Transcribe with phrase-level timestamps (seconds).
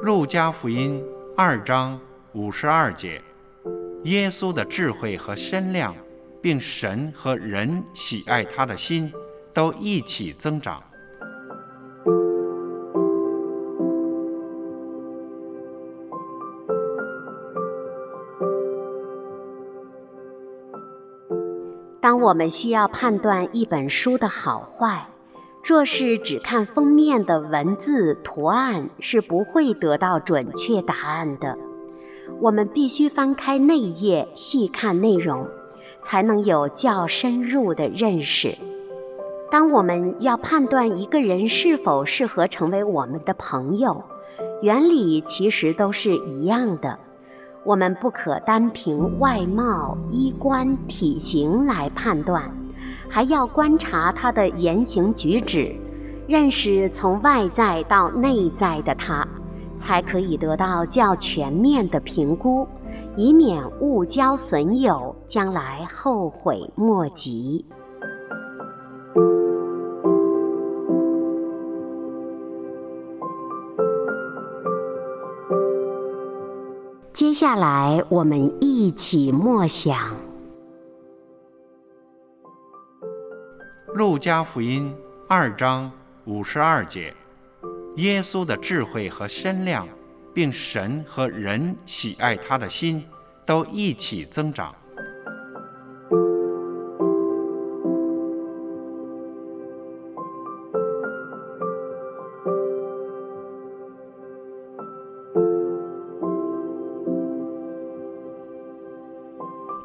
[0.00, 1.04] 路加福音
[1.36, 2.00] 二章
[2.32, 3.20] 五十二节，
[4.04, 5.92] 耶稣的智慧和身量，
[6.40, 9.12] 并神和人喜爱他的心，
[9.52, 10.80] 都一起增长。
[22.00, 25.08] 当我们需要判断一本书的好坏，
[25.68, 31.58] 若是只看封面的文字图案，是不会得到准确答案的。
[32.40, 35.46] 我们必须翻开内页，细看内容，
[36.00, 38.56] 才能有较深入的认识。
[39.50, 44.02] 当我们要判断一个人是否适合成为我们的朋友，
[44.62, 46.98] 原理其实都是一样的。
[47.64, 52.57] 我们不可单凭外貌、衣冠、体型来判断。
[53.08, 55.74] 还要观察他的言行举止，
[56.26, 59.26] 认识从外在到内在的他，
[59.76, 62.68] 才可以得到较全面的评估，
[63.16, 67.64] 以免误交损友，将来后悔莫及。
[77.12, 80.27] 接下来，我们一起默想。
[83.98, 84.94] 路加福音
[85.26, 85.90] 二章
[86.24, 87.12] 五十二节，
[87.96, 89.88] 耶稣的智慧和身量，
[90.32, 93.04] 并神和人喜爱他的心，
[93.44, 94.72] 都一起增长。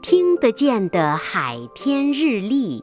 [0.00, 2.82] 听得见的海天日历。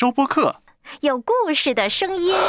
[0.00, 0.56] 收播客，
[1.02, 2.34] 有故事的声音。